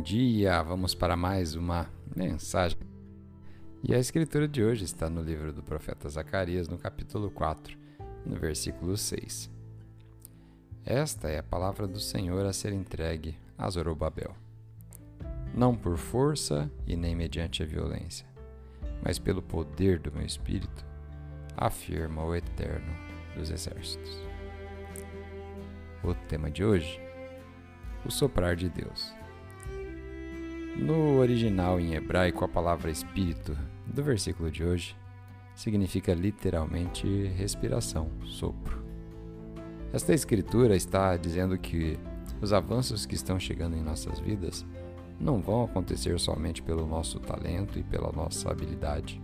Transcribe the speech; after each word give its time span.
dia! 0.00 0.62
Vamos 0.62 0.94
para 0.94 1.16
mais 1.16 1.56
uma 1.56 1.90
mensagem. 2.14 2.78
E 3.82 3.92
a 3.92 3.98
escritura 3.98 4.46
de 4.46 4.62
hoje 4.62 4.84
está 4.84 5.10
no 5.10 5.20
livro 5.20 5.52
do 5.52 5.60
profeta 5.60 6.08
Zacarias, 6.08 6.68
no 6.68 6.78
capítulo 6.78 7.32
4, 7.32 7.76
no 8.24 8.36
versículo 8.36 8.96
6. 8.96 9.50
Esta 10.84 11.28
é 11.30 11.40
a 11.40 11.42
palavra 11.42 11.88
do 11.88 11.98
Senhor 11.98 12.46
a 12.46 12.52
ser 12.52 12.72
entregue 12.72 13.36
a 13.58 13.68
Zorobabel. 13.68 14.36
Não 15.52 15.74
por 15.74 15.96
força 15.96 16.70
e 16.86 16.94
nem 16.94 17.16
mediante 17.16 17.64
a 17.64 17.66
violência, 17.66 18.24
mas 19.02 19.18
pelo 19.18 19.42
poder 19.42 19.98
do 19.98 20.12
meu 20.12 20.24
espírito, 20.24 20.86
afirma 21.56 22.22
o 22.22 22.36
Eterno 22.36 22.94
dos 23.34 23.50
Exércitos. 23.50 24.16
O 26.04 26.14
tema 26.28 26.52
de 26.52 26.64
hoje: 26.64 27.00
o 28.04 28.12
soprar 28.12 28.54
de 28.54 28.68
Deus. 28.68 29.15
No 30.78 31.18
original 31.18 31.80
em 31.80 31.94
hebraico, 31.94 32.44
a 32.44 32.48
palavra 32.48 32.90
espírito 32.90 33.56
do 33.86 34.02
versículo 34.02 34.50
de 34.50 34.62
hoje 34.62 34.94
significa 35.54 36.12
literalmente 36.12 37.28
respiração, 37.28 38.10
sopro. 38.24 38.84
Esta 39.90 40.12
escritura 40.12 40.76
está 40.76 41.16
dizendo 41.16 41.56
que 41.56 41.98
os 42.42 42.52
avanços 42.52 43.06
que 43.06 43.14
estão 43.14 43.40
chegando 43.40 43.74
em 43.74 43.82
nossas 43.82 44.20
vidas 44.20 44.66
não 45.18 45.40
vão 45.40 45.64
acontecer 45.64 46.20
somente 46.20 46.60
pelo 46.60 46.86
nosso 46.86 47.18
talento 47.20 47.78
e 47.78 47.82
pela 47.82 48.12
nossa 48.12 48.50
habilidade, 48.50 49.18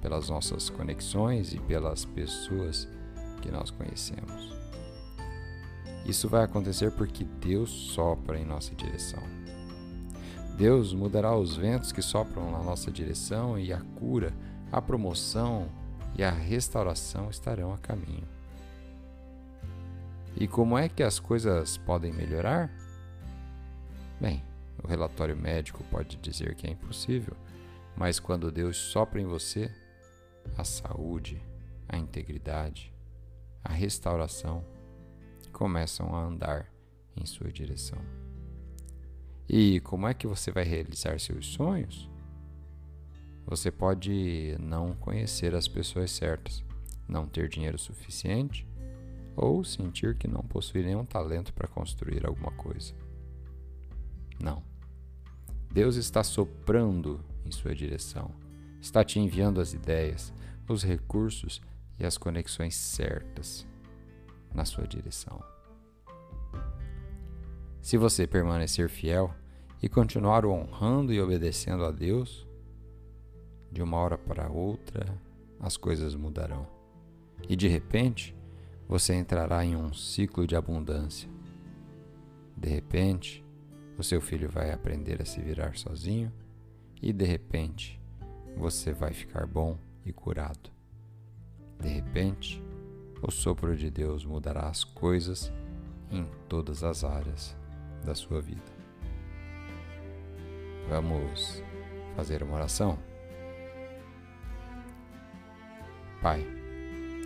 pelas 0.00 0.30
nossas 0.30 0.70
conexões 0.70 1.52
e 1.52 1.58
pelas 1.58 2.06
pessoas 2.06 2.88
que 3.42 3.50
nós 3.50 3.70
conhecemos. 3.70 4.54
Isso 6.06 6.30
vai 6.30 6.44
acontecer 6.44 6.92
porque 6.92 7.24
Deus 7.24 7.68
sopra 7.68 8.38
em 8.38 8.44
nossa 8.44 8.74
direção. 8.74 9.43
Deus 10.56 10.94
mudará 10.94 11.36
os 11.36 11.56
ventos 11.56 11.90
que 11.90 12.00
sopram 12.00 12.52
na 12.52 12.62
nossa 12.62 12.90
direção 12.90 13.58
e 13.58 13.72
a 13.72 13.80
cura, 13.80 14.32
a 14.70 14.80
promoção 14.80 15.68
e 16.16 16.22
a 16.22 16.30
restauração 16.30 17.28
estarão 17.28 17.72
a 17.72 17.78
caminho. 17.78 18.28
E 20.36 20.46
como 20.46 20.78
é 20.78 20.88
que 20.88 21.02
as 21.02 21.18
coisas 21.18 21.76
podem 21.76 22.12
melhorar? 22.12 22.70
Bem, 24.20 24.44
o 24.82 24.86
relatório 24.86 25.36
médico 25.36 25.82
pode 25.90 26.16
dizer 26.16 26.54
que 26.54 26.66
é 26.66 26.70
impossível, 26.70 27.36
mas 27.96 28.20
quando 28.20 28.52
Deus 28.52 28.76
sopra 28.76 29.20
em 29.20 29.26
você, 29.26 29.70
a 30.56 30.62
saúde, 30.62 31.42
a 31.88 31.96
integridade, 31.96 32.92
a 33.62 33.72
restauração 33.72 34.64
começam 35.52 36.14
a 36.14 36.22
andar 36.22 36.72
em 37.16 37.24
sua 37.24 37.50
direção. 37.50 38.23
E 39.48 39.80
como 39.80 40.06
é 40.08 40.14
que 40.14 40.26
você 40.26 40.50
vai 40.50 40.64
realizar 40.64 41.20
seus 41.20 41.46
sonhos? 41.46 42.10
Você 43.46 43.70
pode 43.70 44.56
não 44.58 44.94
conhecer 44.94 45.54
as 45.54 45.68
pessoas 45.68 46.10
certas, 46.10 46.64
não 47.06 47.26
ter 47.26 47.48
dinheiro 47.48 47.78
suficiente 47.78 48.66
ou 49.36 49.62
sentir 49.64 50.16
que 50.16 50.26
não 50.26 50.42
possui 50.42 50.82
nenhum 50.82 51.04
talento 51.04 51.52
para 51.52 51.68
construir 51.68 52.26
alguma 52.26 52.50
coisa. 52.52 52.94
Não. 54.40 54.62
Deus 55.70 55.96
está 55.96 56.22
soprando 56.22 57.20
em 57.44 57.50
sua 57.50 57.74
direção, 57.74 58.30
está 58.80 59.04
te 59.04 59.18
enviando 59.18 59.60
as 59.60 59.74
ideias, 59.74 60.32
os 60.68 60.82
recursos 60.82 61.60
e 61.98 62.06
as 62.06 62.16
conexões 62.16 62.74
certas 62.74 63.66
na 64.54 64.64
sua 64.64 64.86
direção. 64.86 65.53
Se 67.84 67.98
você 67.98 68.26
permanecer 68.26 68.88
fiel 68.88 69.34
e 69.82 69.90
continuar 69.90 70.46
honrando 70.46 71.12
e 71.12 71.20
obedecendo 71.20 71.84
a 71.84 71.90
Deus, 71.90 72.48
de 73.70 73.82
uma 73.82 73.98
hora 73.98 74.16
para 74.16 74.48
outra 74.48 75.04
as 75.60 75.76
coisas 75.76 76.14
mudarão. 76.14 76.66
E 77.46 77.54
de 77.54 77.68
repente, 77.68 78.34
você 78.88 79.12
entrará 79.14 79.62
em 79.66 79.76
um 79.76 79.92
ciclo 79.92 80.46
de 80.46 80.56
abundância. 80.56 81.28
De 82.56 82.70
repente, 82.70 83.44
o 83.98 84.02
seu 84.02 84.18
filho 84.18 84.48
vai 84.48 84.72
aprender 84.72 85.20
a 85.20 85.26
se 85.26 85.42
virar 85.42 85.76
sozinho 85.76 86.32
e 87.02 87.12
de 87.12 87.26
repente, 87.26 88.00
você 88.56 88.94
vai 88.94 89.12
ficar 89.12 89.46
bom 89.46 89.76
e 90.06 90.10
curado. 90.10 90.70
De 91.78 91.88
repente, 91.88 92.64
o 93.20 93.30
sopro 93.30 93.76
de 93.76 93.90
Deus 93.90 94.24
mudará 94.24 94.70
as 94.70 94.84
coisas 94.84 95.52
em 96.10 96.26
todas 96.48 96.82
as 96.82 97.04
áreas 97.04 97.54
da 98.04 98.14
sua 98.14 98.40
vida. 98.40 98.62
Vamos 100.88 101.62
fazer 102.14 102.42
uma 102.42 102.56
oração? 102.56 102.98
Pai, 106.22 106.46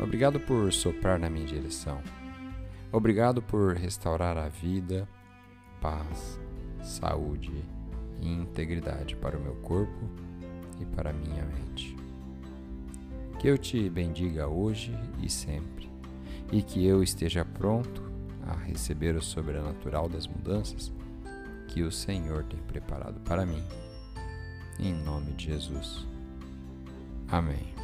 obrigado 0.00 0.40
por 0.40 0.72
soprar 0.72 1.18
na 1.18 1.28
minha 1.28 1.46
direção. 1.46 2.00
Obrigado 2.92 3.40
por 3.40 3.76
restaurar 3.76 4.36
a 4.36 4.48
vida, 4.48 5.08
paz, 5.80 6.40
saúde 6.82 7.64
e 8.20 8.32
integridade 8.32 9.14
para 9.16 9.38
o 9.38 9.40
meu 9.40 9.54
corpo 9.56 10.10
e 10.80 10.84
para 10.84 11.10
a 11.10 11.12
minha 11.12 11.44
mente. 11.44 11.96
Que 13.38 13.48
eu 13.48 13.56
te 13.56 13.88
bendiga 13.88 14.48
hoje 14.48 14.92
e 15.22 15.30
sempre, 15.30 15.88
e 16.52 16.62
que 16.62 16.84
eu 16.84 17.02
esteja 17.02 17.44
pronto 17.44 18.09
a 18.50 18.54
receber 18.54 19.14
o 19.14 19.22
sobrenatural 19.22 20.08
das 20.08 20.26
mudanças 20.26 20.92
que 21.68 21.82
o 21.82 21.92
Senhor 21.92 22.44
tem 22.44 22.58
preparado 22.60 23.20
para 23.20 23.46
mim. 23.46 23.62
Em 24.78 24.92
nome 24.92 25.32
de 25.32 25.46
Jesus. 25.46 26.06
Amém. 27.28 27.79